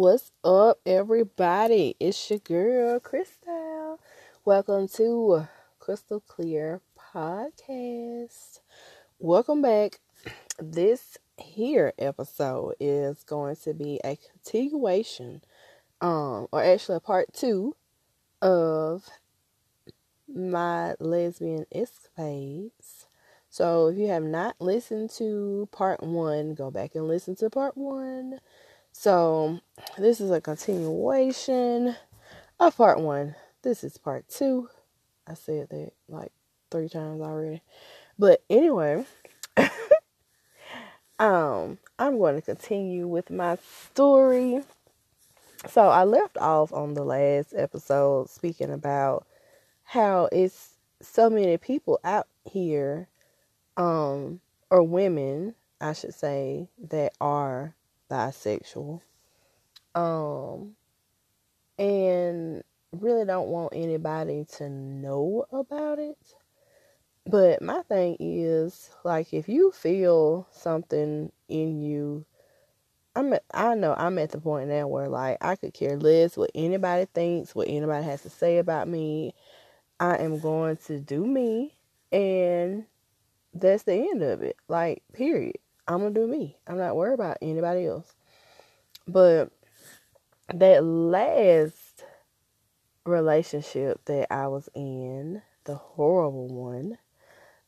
[0.00, 1.94] What's up, everybody?
[2.00, 4.00] It's your girl, Crystal.
[4.46, 5.46] Welcome to
[5.78, 8.60] Crystal Clear Podcast.
[9.18, 10.00] Welcome back.
[10.58, 15.42] This here episode is going to be a continuation,
[16.00, 17.76] um, or actually a part two
[18.40, 19.06] of
[20.26, 23.06] my lesbian escapades.
[23.50, 27.76] So if you have not listened to part one, go back and listen to part
[27.76, 28.40] one.
[28.92, 29.60] So
[29.98, 31.96] this is a continuation
[32.58, 33.34] of part one.
[33.62, 34.68] This is part two.
[35.26, 36.32] I said that like
[36.70, 37.62] three times already.
[38.18, 39.06] But anyway,
[41.18, 43.58] um, I'm going to continue with my
[43.92, 44.62] story.
[45.68, 49.26] So I left off on the last episode speaking about
[49.84, 53.08] how it's so many people out here
[53.76, 57.74] um, or women, I should say, that are
[58.10, 59.00] bisexual.
[59.94, 60.76] Um,
[61.78, 66.18] and really don't want anybody to know about it.
[67.26, 72.24] But my thing is, like, if you feel something in you,
[73.14, 76.36] I'm at, I know I'm at the point now where like I could care less
[76.36, 79.34] what anybody thinks, what anybody has to say about me.
[79.98, 81.74] I am going to do me,
[82.10, 82.86] and
[83.52, 84.56] that's the end of it.
[84.68, 85.58] Like, period.
[85.90, 86.56] I'm gonna do me.
[86.68, 88.14] I'm not worried about anybody else.
[89.08, 89.50] But
[90.54, 92.04] that last
[93.04, 96.96] relationship that I was in, the horrible one,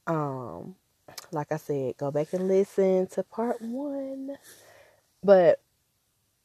[0.07, 0.77] um,
[1.33, 4.37] like I said, go back and listen to part one.
[5.25, 5.61] But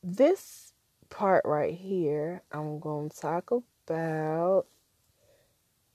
[0.03, 0.73] this
[1.11, 2.79] part right here, I'm
[3.11, 4.65] to talk about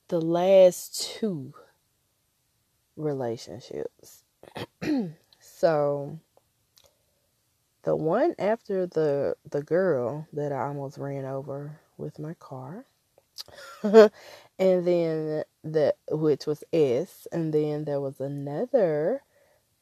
[0.09, 1.55] the last two
[2.97, 4.25] relationships.
[5.63, 6.19] so
[7.85, 12.85] the one after the the girl that I almost ran over with my car.
[13.85, 14.11] and
[14.59, 19.23] then the which was S and then there was another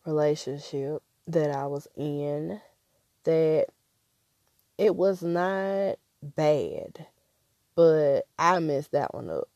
[0.05, 2.61] relationship that I was in
[3.25, 3.69] that
[4.77, 7.07] it was not bad,
[7.75, 9.49] but I messed that one up.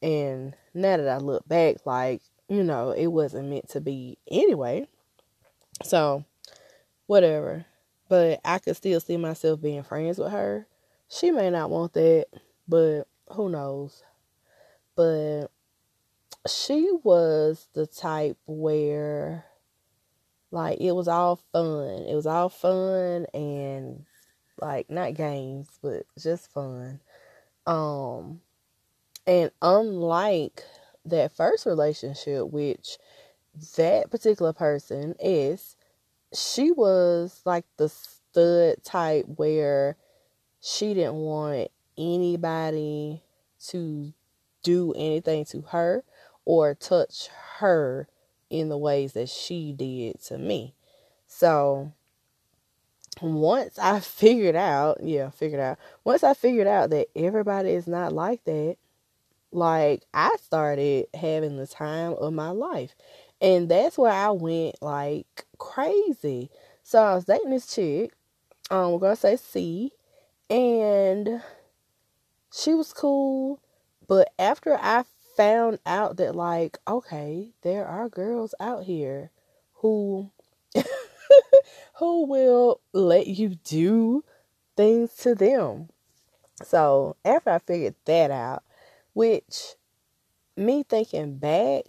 [0.00, 4.88] And now that I look back, like, you know, it wasn't meant to be anyway.
[5.82, 6.24] So,
[7.06, 7.64] whatever.
[8.08, 10.66] But I could still see myself being friends with her.
[11.08, 12.26] She may not want that,
[12.68, 14.02] but who knows?
[14.96, 15.46] But
[16.48, 19.44] she was the type where
[20.50, 22.04] like it was all fun.
[22.08, 24.04] It was all fun and
[24.60, 27.00] like not games, but just fun.
[27.66, 28.40] Um
[29.26, 30.64] and unlike
[31.04, 32.98] that first relationship, which
[33.76, 35.76] that particular person is,
[36.32, 39.96] she was like the stud type where
[40.60, 43.22] she didn't want anybody
[43.68, 44.12] to
[44.62, 46.04] do anything to her
[46.44, 47.28] or touch
[47.58, 48.08] her
[48.48, 50.74] in the ways that she did to me.
[51.26, 51.92] So
[53.20, 58.12] once I figured out, yeah, figured out, once I figured out that everybody is not
[58.12, 58.76] like that,
[59.52, 62.94] like I started having the time of my life.
[63.40, 66.50] And that's where I went like crazy.
[66.82, 68.12] So I was dating this chick,
[68.70, 69.92] um, we're gonna say C,
[70.48, 71.42] and
[72.52, 73.60] she was cool.
[74.06, 75.04] But after I
[75.36, 79.30] found out that like, okay, there are girls out here
[79.74, 80.30] who
[81.94, 84.24] who will let you do
[84.76, 85.88] things to them.
[86.62, 88.62] So after I figured that out,
[89.14, 89.76] which
[90.56, 91.84] me thinking back,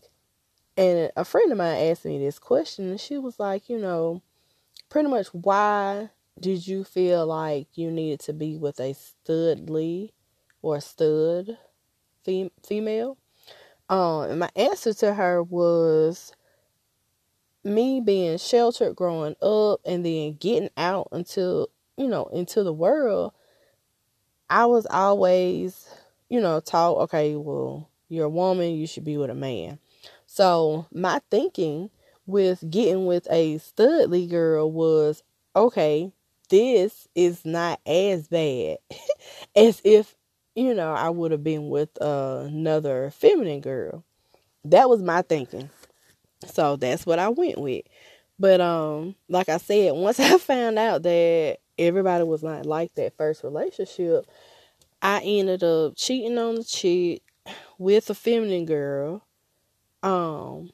[0.77, 4.21] and a friend of mine asked me this question, and she was like, you know,
[4.89, 6.09] pretty much why
[6.39, 10.11] did you feel like you needed to be with a studly
[10.61, 11.57] or stud
[12.25, 13.17] fem- female?
[13.89, 16.33] Um, and my answer to her was
[17.63, 21.67] me being sheltered growing up and then getting out into
[21.97, 23.33] you know into the world.
[24.49, 25.87] I was always
[26.31, 29.77] you know, taught, okay, well, you're a woman, you should be with a man.
[30.33, 31.89] So my thinking
[32.25, 35.23] with getting with a studly girl was,
[35.57, 36.13] okay,
[36.49, 38.77] this is not as bad
[39.57, 40.15] as if,
[40.55, 44.05] you know, I would have been with uh, another feminine girl.
[44.63, 45.69] That was my thinking.
[46.45, 47.83] So that's what I went with.
[48.39, 53.17] But um, like I said, once I found out that everybody was not like that
[53.17, 54.25] first relationship,
[55.01, 57.21] I ended up cheating on the chick
[57.77, 59.23] with a feminine girl.
[60.03, 60.71] Um,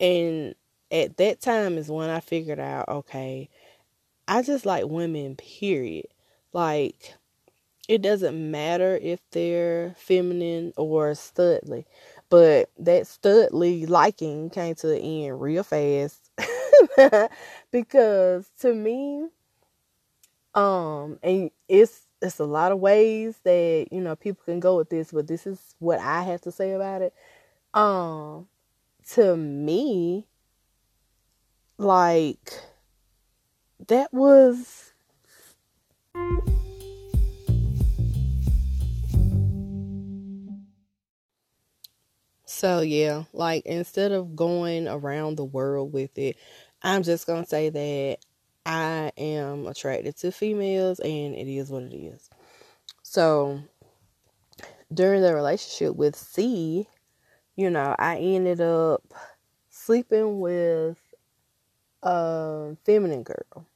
[0.00, 0.54] and
[0.90, 3.48] at that time is when I figured out, okay,
[4.28, 6.06] I just like women, period.
[6.52, 7.14] Like,
[7.88, 11.84] it doesn't matter if they're feminine or studly,
[12.30, 16.30] but that studly liking came to the end real fast
[17.72, 19.28] because to me,
[20.54, 24.90] um, and it's it's a lot of ways that you know people can go with
[24.90, 27.14] this, but this is what I have to say about it.
[27.74, 28.48] Um,
[29.12, 30.26] to me,
[31.78, 32.52] like
[33.88, 34.92] that was
[42.44, 46.36] so yeah like instead of going around the world with it
[46.82, 48.18] i'm just gonna say that
[48.66, 52.30] i am attracted to females and it is what it is.
[53.02, 53.60] So
[54.92, 56.86] during the relationship with c
[57.56, 59.02] you know i ended up
[59.70, 60.98] sleeping with
[62.02, 63.66] a feminine girl.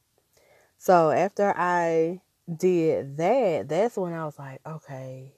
[0.77, 2.21] So after I
[2.53, 5.33] did that, that's when I was like, okay,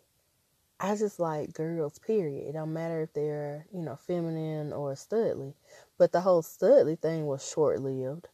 [0.80, 2.48] I just like girls, period.
[2.48, 5.54] It don't matter if they're, you know, feminine or studly.
[5.98, 8.28] But the whole studly thing was short lived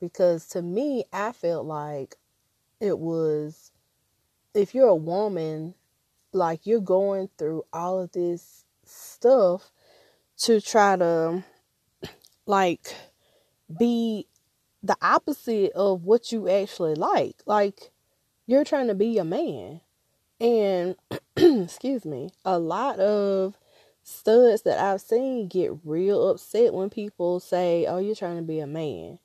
[0.00, 2.16] because to me, I felt like
[2.80, 3.72] it was,
[4.54, 5.74] if you're a woman,
[6.32, 8.59] like you're going through all of this
[8.90, 9.70] stuff
[10.38, 11.44] to try to,
[12.46, 12.94] like,
[13.78, 14.26] be
[14.82, 17.36] the opposite of what you actually like.
[17.46, 17.90] Like
[18.46, 19.80] you're trying to be a man.
[20.40, 20.96] And
[21.36, 23.56] excuse me, a lot of
[24.02, 28.60] studs that I've seen get real upset when people say, "Oh, you're trying to be
[28.60, 29.18] a man."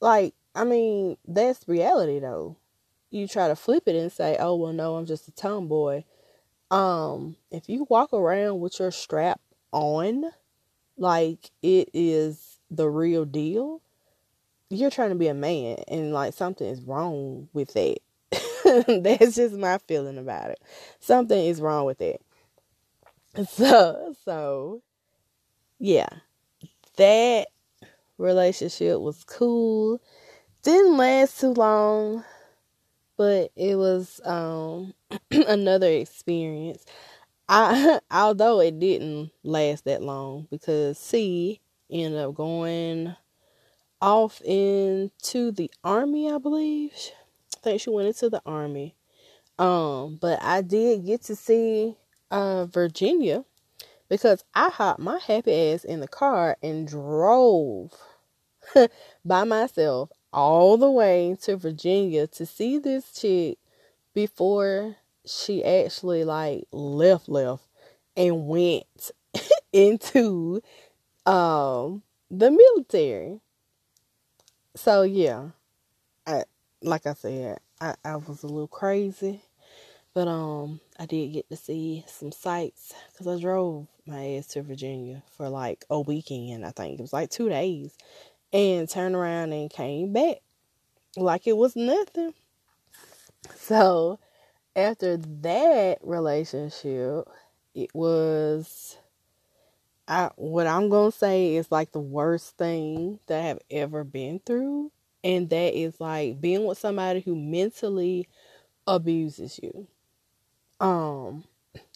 [0.00, 2.56] Like, I mean, that's reality though.
[3.10, 6.04] You try to flip it and say, "Oh, well, no, I'm just a tomboy."
[6.72, 9.40] Um, if you walk around with your strap
[9.72, 10.32] on,
[10.98, 13.82] like it is the real deal,
[14.70, 17.98] you're trying to be a man and like something is wrong with that.
[19.04, 20.60] That's just my feeling about it.
[21.00, 22.22] Something is wrong with it.
[23.48, 24.82] So, so
[25.78, 26.08] yeah.
[26.96, 27.48] That
[28.18, 30.00] relationship was cool.
[30.62, 32.24] Didn't last too long,
[33.16, 34.94] but it was um
[35.30, 36.84] another experience.
[37.48, 41.60] I although it didn't last that long because C
[41.90, 43.14] ended up going
[44.00, 46.92] off into the army, I believe.
[47.56, 48.96] I think she went into the army.
[49.58, 51.96] Um, but I did get to see
[52.30, 53.44] uh Virginia
[54.08, 57.92] because I hopped my happy ass in the car and drove
[59.24, 63.58] by myself all the way to Virginia to see this chick
[64.14, 67.64] before she actually like left left
[68.16, 69.10] and went
[69.72, 70.62] into
[71.26, 73.40] um the military.
[74.74, 75.50] So yeah,
[76.26, 76.44] I
[76.82, 79.42] like I said, I, I was a little crazy,
[80.14, 84.62] but um I did get to see some sights because I drove my ass to
[84.62, 86.64] Virginia for like a weekend.
[86.64, 87.96] I think it was like two days,
[88.52, 90.38] and turned around and came back
[91.16, 92.34] like it was nothing.
[93.56, 94.18] So
[94.76, 97.28] after that relationship,
[97.74, 98.98] it was
[100.08, 104.40] I what I'm gonna say is like the worst thing that I have ever been
[104.40, 104.90] through,
[105.22, 108.28] and that is like being with somebody who mentally
[108.86, 109.88] abuses you.
[110.80, 111.44] Um,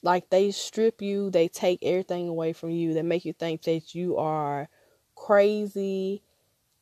[0.03, 3.95] like they strip you, they take everything away from you, they make you think that
[3.95, 4.69] you are
[5.17, 6.23] crazy,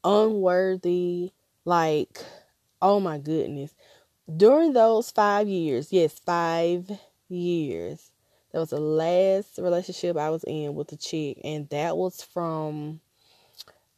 [0.05, 1.33] unworthy,
[1.65, 2.25] like
[2.83, 3.75] oh my goodness.
[4.25, 6.91] During those five years, yes, five
[7.29, 8.11] years,
[8.53, 13.01] that was the last relationship I was in with a chick, and that was from,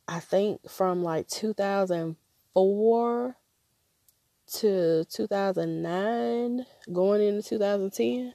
[0.09, 3.37] I think, from like 2004
[4.47, 8.35] to 2009, going into 2010.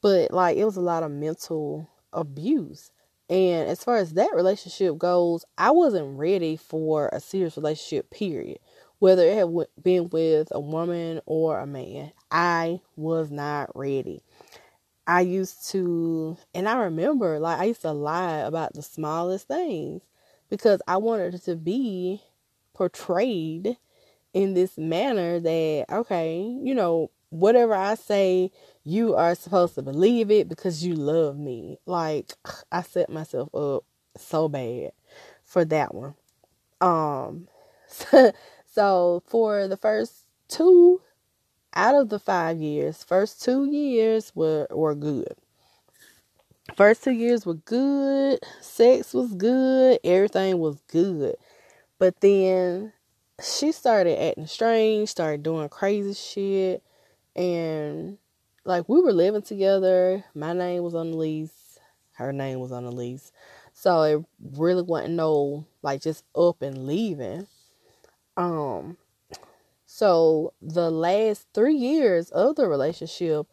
[0.00, 2.90] But like, it was a lot of mental abuse.
[3.28, 8.60] And as far as that relationship goes, I wasn't ready for a serious relationship, period.
[8.98, 9.48] Whether it had
[9.82, 14.22] been with a woman or a man, I was not ready.
[15.06, 20.02] I used to, and I remember, like, I used to lie about the smallest things
[20.50, 22.22] because I wanted to be
[22.74, 23.76] portrayed
[24.34, 28.50] in this manner that, okay, you know, whatever I say,
[28.84, 31.78] you are supposed to believe it because you love me.
[31.86, 32.32] Like,
[32.72, 33.84] I set myself up
[34.16, 34.92] so bad
[35.44, 36.14] for that one.
[36.80, 37.48] Um,
[37.88, 38.32] so
[39.26, 41.00] for the first two
[41.74, 45.34] out of the five years, first two years were, were good.
[46.76, 48.40] First two years were good.
[48.60, 49.98] Sex was good.
[50.04, 51.36] Everything was good.
[51.98, 52.92] But then
[53.42, 56.82] she started acting strange, started doing crazy shit,
[57.34, 58.18] and
[58.64, 60.24] like we were living together.
[60.34, 61.78] My name was on the lease,
[62.12, 63.32] her name was on the lease,
[63.72, 64.24] so it
[64.56, 67.46] really wasn't no like just up and leaving.
[68.38, 68.96] Um,
[69.84, 73.48] so the last three years of the relationship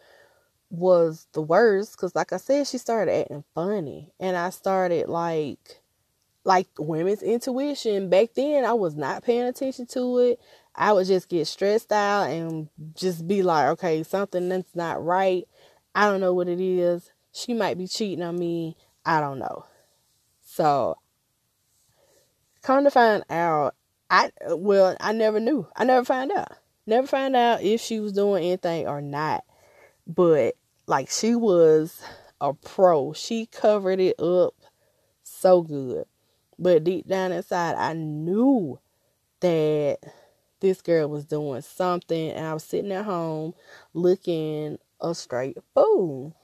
[0.69, 5.81] was the worst because, like I said, she started acting funny, and I started like
[6.45, 8.09] like women's intuition.
[8.09, 10.39] Back then, I was not paying attention to it.
[10.75, 15.47] I would just get stressed out and just be like, okay, something that's not right.
[15.95, 17.11] I don't know what it is.
[17.31, 18.77] She might be cheating on me.
[19.03, 19.65] I don't know.
[20.41, 20.99] So,
[22.61, 23.75] come to find out,
[24.09, 25.67] I well, I never knew.
[25.75, 26.51] I never found out.
[26.87, 29.43] Never found out if she was doing anything or not.
[30.07, 30.55] But
[30.87, 32.01] like she was
[32.39, 33.13] a pro.
[33.13, 34.53] She covered it up
[35.23, 36.05] so good.
[36.57, 38.79] But deep down inside, I knew
[39.41, 39.99] that
[40.59, 43.53] this girl was doing something, and I was sitting at home
[43.93, 46.35] looking a straight fool.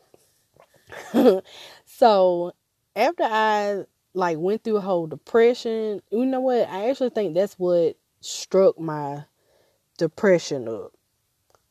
[1.86, 2.52] so
[2.96, 6.68] after I like went through a whole depression, you know what?
[6.70, 9.26] I actually think that's what struck my
[9.98, 10.94] depression up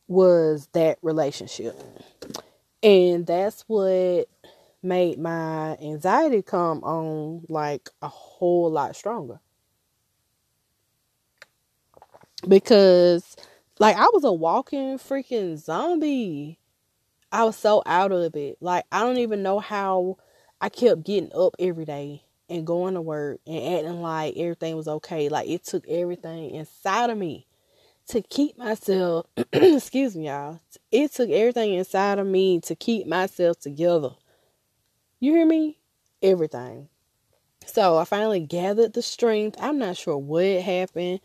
[0.07, 1.75] was that relationship.
[2.83, 4.27] And that's what
[4.83, 9.39] made my anxiety come on like a whole lot stronger.
[12.47, 13.35] Because
[13.79, 16.59] like I was a walking freaking zombie.
[17.31, 18.57] I was so out of it.
[18.61, 20.17] Like I don't even know how
[20.59, 24.87] I kept getting up every day and going to work and acting like everything was
[24.87, 25.29] okay.
[25.29, 27.47] Like it took everything inside of me
[28.09, 30.59] to keep myself excuse me y'all.
[30.91, 34.11] It took everything inside of me to keep myself together.
[35.19, 35.79] You hear me?
[36.21, 36.89] Everything.
[37.65, 39.55] So I finally gathered the strength.
[39.59, 41.21] I'm not sure what happened.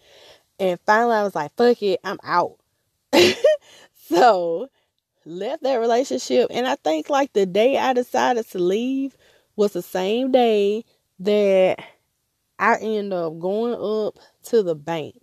[0.60, 2.58] And finally I was like, fuck it, I'm out.
[4.08, 4.68] so
[5.24, 6.48] left that relationship.
[6.50, 9.16] And I think like the day I decided to leave
[9.56, 10.84] was the same day
[11.20, 11.78] that
[12.58, 15.16] I end up going up to the bank.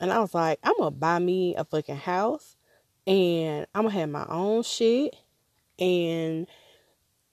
[0.00, 2.56] And I was like, I'm gonna buy me a fucking house
[3.06, 5.14] and I'm gonna have my own shit
[5.78, 6.46] and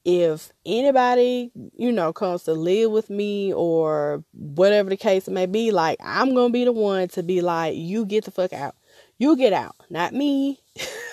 [0.06, 5.72] if anybody, you know, comes to live with me or whatever the case may be,
[5.72, 8.76] like I'm gonna be the one to be like, you get the fuck out.
[9.18, 10.62] You get out, not me.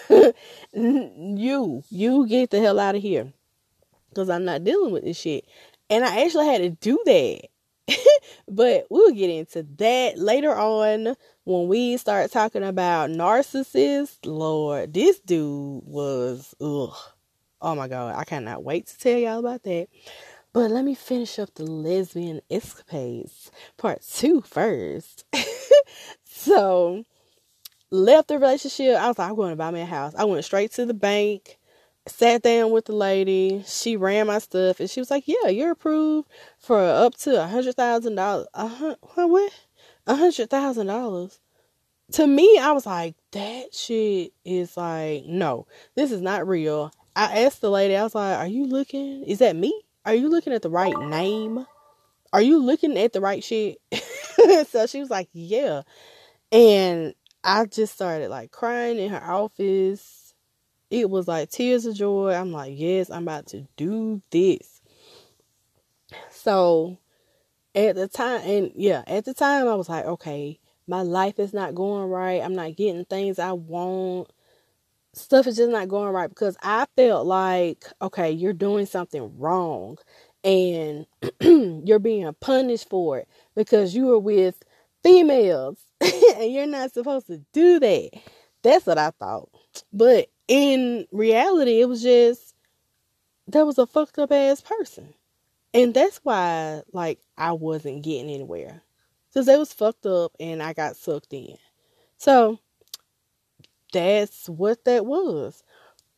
[0.73, 3.33] you, you get the hell out of here.
[4.15, 5.45] Cause I'm not dealing with this shit.
[5.91, 7.49] And I actually had to do that.
[8.49, 11.15] but we'll get into that later on
[11.45, 14.19] when we start talking about narcissists.
[14.25, 16.97] Lord, this dude was ugh
[17.65, 19.89] Oh my god, I cannot wait to tell y'all about that.
[20.53, 25.25] But let me finish up the lesbian escapades part two first.
[26.25, 27.05] so,
[27.91, 28.97] left the relationship.
[28.97, 30.15] I was like, I'm going to buy me a house.
[30.15, 31.57] I went straight to the bank,
[32.07, 33.63] sat down with the lady.
[33.67, 37.47] She ran my stuff, and she was like, "Yeah, you're approved for up to a
[37.47, 38.47] hundred thousand dollars.
[38.55, 39.53] Uh, what?
[40.07, 41.41] A hundred thousand dollars."
[42.13, 46.93] To me, I was like, that shit is like, no, this is not real.
[47.17, 49.25] I asked the lady, I was like, Are you looking?
[49.25, 49.83] Is that me?
[50.05, 51.67] Are you looking at the right name?
[52.33, 53.79] Are you looking at the right shit?
[54.69, 55.83] so she was like, Yeah.
[56.51, 60.24] And I just started like crying in her office.
[60.95, 62.33] It was like tears of joy.
[62.33, 64.81] I'm like, Yes, I'm about to do this.
[66.31, 66.99] So
[67.75, 71.53] at the time, and yeah, at the time, I was like, Okay, my life is
[71.53, 72.41] not going right.
[72.41, 74.31] I'm not getting things I want
[75.15, 79.99] stuff is just not going right because I felt like, okay, you're doing something wrong
[80.43, 81.07] and
[81.41, 84.63] you're being punished for it because you were with
[85.03, 88.11] females and you're not supposed to do that.
[88.63, 89.51] That's what I thought.
[89.93, 92.55] But in reality, it was just
[93.49, 95.15] that was a fucked up ass person.
[95.73, 98.83] And that's why like I wasn't getting anywhere.
[99.33, 101.57] Cuz they was fucked up and I got sucked in.
[102.17, 102.59] So,
[103.93, 105.63] that's what that was.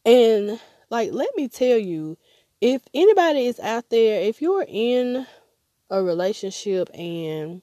[0.04, 2.18] And like let me tell you,
[2.61, 5.26] if anybody is out there, if you're in
[5.90, 7.62] a relationship and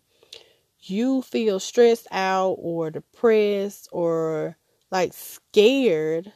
[0.79, 4.57] you feel stressed out or depressed or
[4.91, 6.33] like scared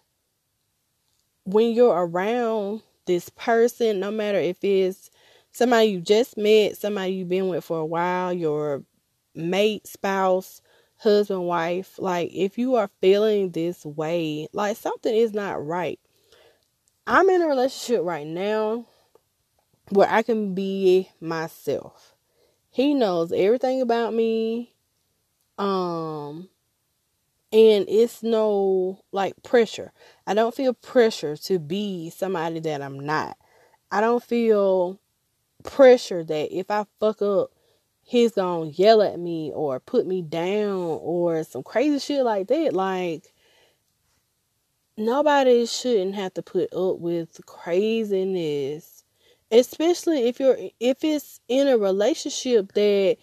[1.48, 5.10] when you're around this person, no matter if it's
[5.54, 8.84] somebody you just met, somebody you've been with for a while, your
[9.34, 10.62] mate, spouse,
[10.98, 16.02] husband, wife, like if you are feeling this way, like something is not right.
[17.08, 18.86] I'm in a relationship right now
[19.90, 22.14] where I can be myself.
[22.72, 24.74] He knows everything about me.
[25.58, 26.50] Um
[27.58, 29.92] and it's no like pressure.
[30.28, 33.36] I don't feel pressure to be somebody that I'm not.
[33.92, 35.00] I don't feel
[35.64, 37.50] pressure that if I fuck up,
[38.04, 42.74] he's gonna yell at me or put me down or some crazy shit like that.
[42.74, 43.34] Like
[44.96, 49.04] nobody shouldn't have to put up with craziness,
[49.52, 53.18] especially if you're if it's in a relationship that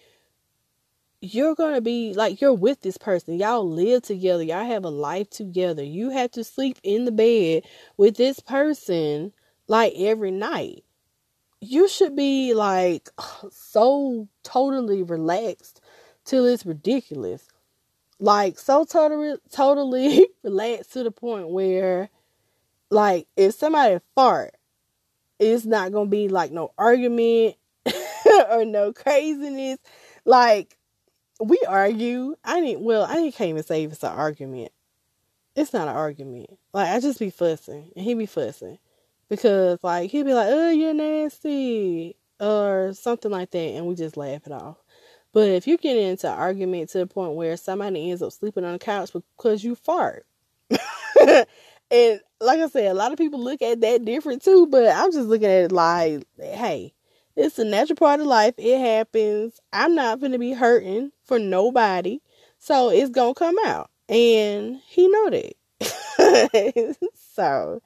[1.33, 3.39] you're gonna be like you're with this person.
[3.39, 4.43] Y'all live together.
[4.43, 5.83] Y'all have a life together.
[5.83, 7.63] You have to sleep in the bed
[7.97, 9.33] with this person
[9.67, 10.83] like every night.
[11.61, 13.09] You should be like
[13.51, 15.81] so totally relaxed
[16.25, 17.47] till it's ridiculous.
[18.19, 22.09] Like so totally totally relaxed to the point where
[22.91, 24.53] like if somebody fart
[25.39, 27.55] it's not gonna be like no argument
[28.49, 29.79] or no craziness.
[30.23, 30.77] Like
[31.39, 32.35] we argue.
[32.43, 32.81] I didn't.
[32.83, 34.71] Well, I didn't can't even say if it's an argument.
[35.55, 36.49] It's not an argument.
[36.73, 38.77] Like I just be fussing, and he be fussing
[39.29, 44.17] because like he'd be like, "Oh, you're nasty," or something like that, and we just
[44.17, 44.77] laugh it off.
[45.33, 48.63] But if you get into an argument to the point where somebody ends up sleeping
[48.63, 50.25] on the couch because you fart,
[50.69, 54.67] and like I said, a lot of people look at that different too.
[54.67, 56.93] But I'm just looking at it like, hey,
[57.35, 58.55] it's a natural part of life.
[58.57, 59.59] It happens.
[59.73, 62.19] I'm not to be hurting for nobody.
[62.57, 63.89] So it's to come out.
[64.07, 65.53] And he know that.
[67.33, 67.81] so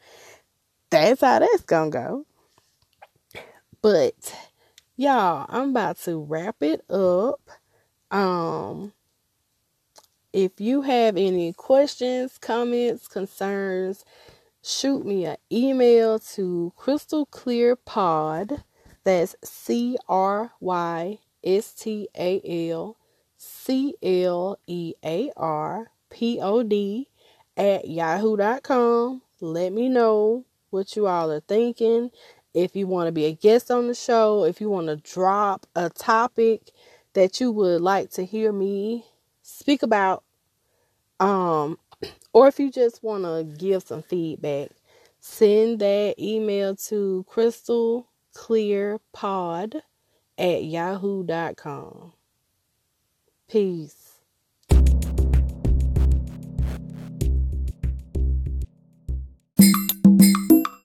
[0.89, 2.25] that's how that's to go.
[3.81, 4.36] But
[4.96, 7.41] y'all, I'm about to wrap it up.
[8.12, 8.93] Um
[10.31, 14.05] if you have any questions, comments, concerns,
[14.62, 18.63] shoot me an email to crystal clear pod
[19.03, 22.99] that's C R Y S T A L
[23.70, 27.08] C L E A R P O D
[27.56, 29.22] at yahoo.com.
[29.42, 32.10] Let me know what you all are thinking.
[32.55, 35.68] If you want to be a guest on the show, if you want to drop
[35.75, 36.72] a topic
[37.14, 39.05] that you would like to hear me
[39.44, 40.24] speak about,
[41.20, 41.77] um,
[42.34, 44.70] or if you just want to give some feedback,
[45.20, 49.82] send that email to Crystal clearpod
[50.40, 52.14] at yahoo.com.
[53.50, 53.99] Peace.